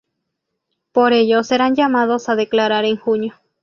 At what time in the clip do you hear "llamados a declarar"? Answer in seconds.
1.75-2.85